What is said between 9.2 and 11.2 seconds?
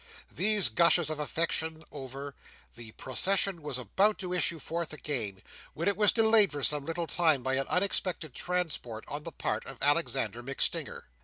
the part of Alexander MacStinger.